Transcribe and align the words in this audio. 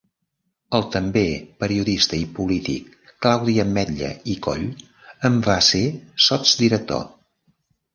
El 0.77 0.85
també 0.95 1.21
periodista 1.65 2.17
i 2.21 2.23
polític 2.41 2.89
Claudi 3.27 3.59
Ametlla 3.67 4.13
i 4.37 4.41
Coll 4.49 4.67
en 5.33 5.41
va 5.53 5.63
ser 5.73 5.87
sotsdirector. 6.33 7.11